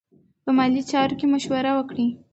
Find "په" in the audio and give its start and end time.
0.43-0.49